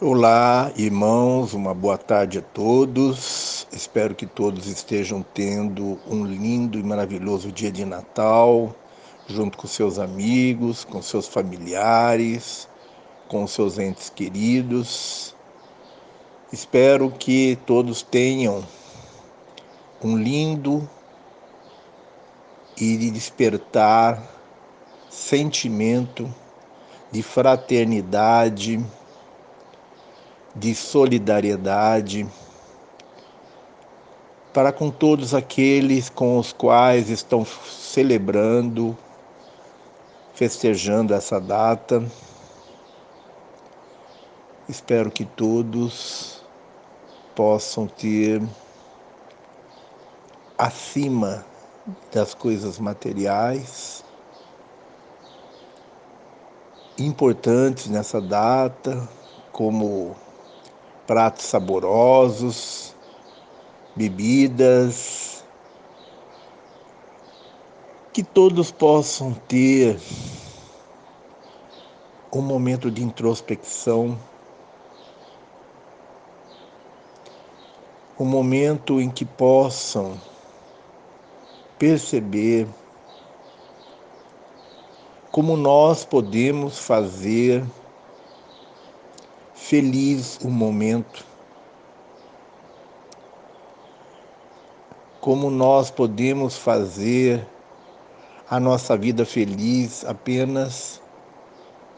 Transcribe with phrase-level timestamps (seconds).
[0.00, 3.66] Olá, irmãos, uma boa tarde a todos.
[3.72, 8.72] Espero que todos estejam tendo um lindo e maravilhoso dia de Natal,
[9.26, 12.68] junto com seus amigos, com seus familiares,
[13.26, 15.34] com seus entes queridos.
[16.52, 18.64] Espero que todos tenham
[20.00, 20.88] um lindo
[22.76, 24.22] e de despertar
[25.10, 26.32] sentimento
[27.10, 28.80] de fraternidade
[30.54, 32.26] de solidariedade
[34.52, 38.96] para com todos aqueles com os quais estão celebrando,
[40.34, 42.04] festejando essa data.
[44.68, 46.44] Espero que todos
[47.34, 48.42] possam ter
[50.58, 51.46] acima
[52.12, 54.04] das coisas materiais
[56.98, 59.08] importantes nessa data,
[59.52, 60.16] como
[61.08, 62.94] pratos saborosos,
[63.96, 65.42] bebidas,
[68.12, 69.98] que todos possam ter
[72.30, 74.18] um momento de introspecção,
[78.20, 80.20] um momento em que possam
[81.78, 82.68] perceber
[85.32, 87.64] como nós podemos fazer
[89.58, 91.26] feliz o momento.
[95.20, 97.46] Como nós podemos fazer
[98.48, 101.02] a nossa vida feliz apenas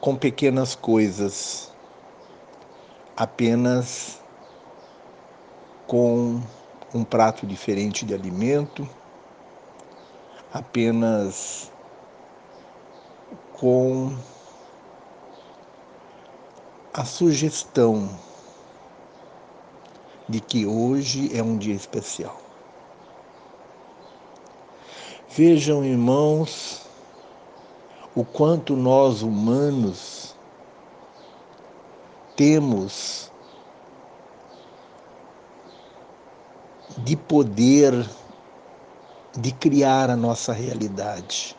[0.00, 1.72] com pequenas coisas,
[3.16, 4.20] apenas
[5.86, 6.40] com
[6.94, 8.88] um prato diferente de alimento,
[10.52, 11.72] apenas
[13.54, 14.14] com
[16.96, 18.08] a sugestão
[20.26, 22.40] de que hoje é um dia especial.
[25.28, 26.86] Vejam, irmãos,
[28.14, 30.34] o quanto nós humanos
[32.34, 33.30] temos
[36.96, 38.08] de poder
[39.36, 41.54] de criar a nossa realidade.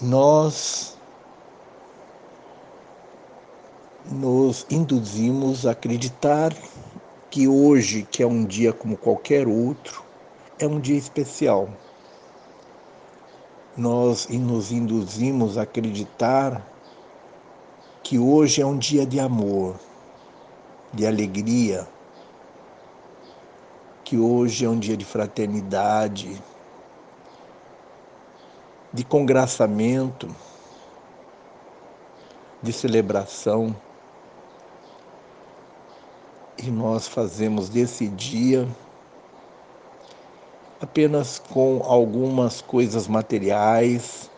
[0.00, 0.97] Nós
[4.10, 6.54] nos induzimos a acreditar
[7.30, 10.02] que hoje, que é um dia como qualquer outro,
[10.58, 11.68] é um dia especial.
[13.76, 16.66] Nós nos induzimos a acreditar
[18.02, 19.78] que hoje é um dia de amor,
[20.92, 21.86] de alegria,
[24.02, 26.42] que hoje é um dia de fraternidade,
[28.90, 30.34] de congraçamento,
[32.62, 33.76] de celebração
[36.62, 38.66] e nós fazemos desse dia
[40.80, 44.30] apenas com algumas coisas materiais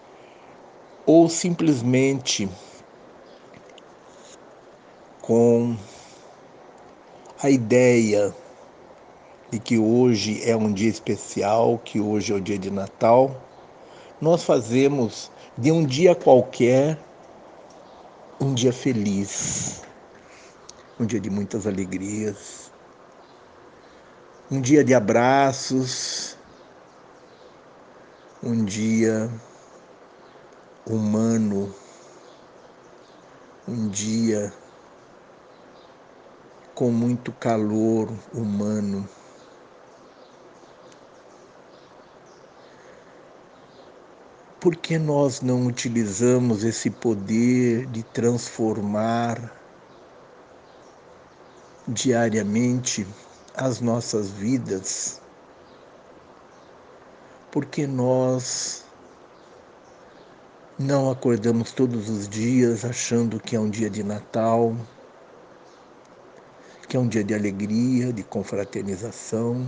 [1.06, 2.48] ou simplesmente
[5.22, 5.76] com
[7.42, 8.34] a ideia
[9.50, 13.34] de que hoje é um dia especial, que hoje é o dia de Natal,
[14.20, 16.98] nós fazemos de um dia qualquer
[18.41, 19.82] um dia feliz
[21.00, 22.71] um dia de muitas alegrias,
[24.50, 26.37] um dia de abraços,
[28.43, 29.31] um dia
[30.87, 31.75] humano,
[33.66, 34.53] um dia
[36.75, 39.09] com muito calor humano.
[44.61, 49.59] Por que nós não utilizamos esse poder de transformar
[51.91, 53.06] diariamente
[53.55, 55.21] as nossas vidas,
[57.51, 58.84] porque nós
[60.79, 64.75] não acordamos todos os dias achando que é um dia de Natal,
[66.88, 69.67] que é um dia de alegria, de confraternização.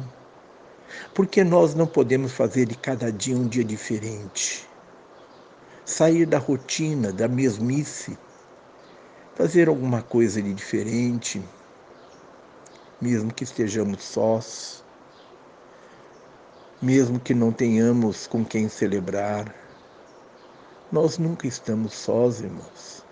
[1.15, 4.69] Porque nós não podemos fazer de cada dia um dia diferente.
[5.85, 8.17] Sair da rotina, da mesmice,
[9.35, 11.43] fazer alguma coisa de diferente,
[13.03, 14.85] mesmo que estejamos sós,
[16.81, 19.53] mesmo que não tenhamos com quem celebrar.
[20.93, 23.05] Nós nunca estamos sós, irmãos.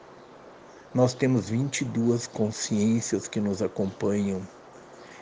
[0.94, 4.46] Nós temos 22 consciências que nos acompanham,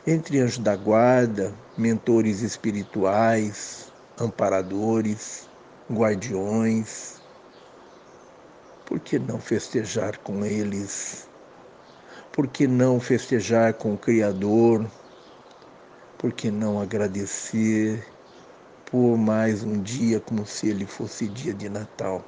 [0.06, 3.90] entre anjos da guarda, mentores espirituais,
[4.20, 5.48] amparadores,
[5.90, 7.22] guardiões.
[8.84, 11.26] Por que não festejar com eles
[12.38, 14.88] Por que não festejar com o Criador?
[16.16, 18.06] Por que não agradecer
[18.86, 22.24] por mais um dia como se ele fosse dia de Natal?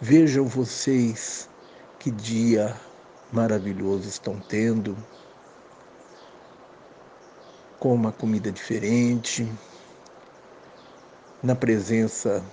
[0.00, 1.48] Vejam vocês
[2.00, 2.74] que dia
[3.32, 4.96] maravilhoso estão tendo,
[7.78, 9.48] com uma comida diferente,
[11.40, 12.44] na presença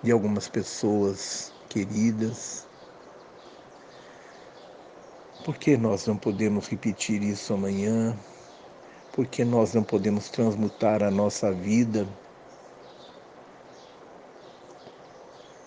[0.00, 2.69] de algumas pessoas queridas.
[5.44, 8.14] Por que nós não podemos repetir isso amanhã?
[9.10, 12.06] Por que nós não podemos transmutar a nossa vida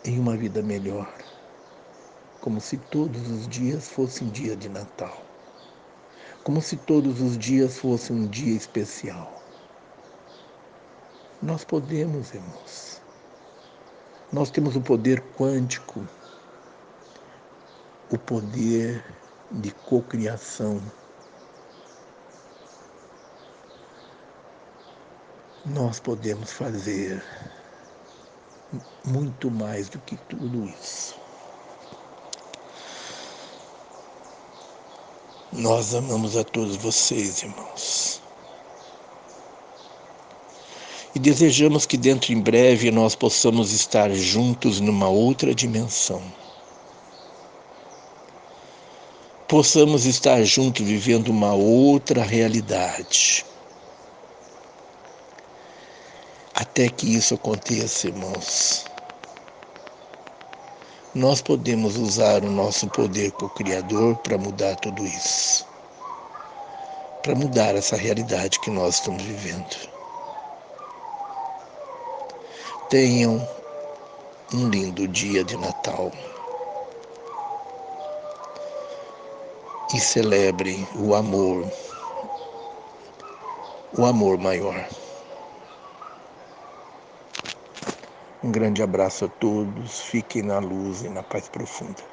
[0.06, 1.12] em uma vida melhor?
[2.40, 5.26] Como se todos os dias fossem dia de Natal.
[6.44, 9.42] Como se todos os dias fosse um dia especial.
[11.42, 13.02] Nós podemos, irmãos.
[14.32, 16.08] Nós temos o poder quântico,
[18.12, 19.04] o poder
[19.54, 20.82] de cocriação.
[25.66, 27.24] Nós podemos fazer
[29.06, 31.16] muito mais do que tudo isso.
[35.52, 38.22] Nós amamos a todos vocês, irmãos.
[41.16, 46.24] E desejamos que dentro em breve nós possamos estar juntos numa outra dimensão.
[49.54, 53.46] Possamos estar juntos vivendo uma outra realidade.
[56.56, 58.84] Até que isso aconteça, irmãos,
[61.14, 65.68] nós podemos usar o nosso poder co-criador para mudar tudo isso.
[67.22, 69.78] Para mudar essa realidade que nós estamos vivendo.
[72.90, 73.48] Tenham
[74.52, 76.12] um lindo dia de Natal.
[79.94, 81.64] E celebrem o amor,
[83.96, 84.90] o amor maior.
[88.42, 92.13] Um grande abraço a todos, fiquem na luz e na paz profunda.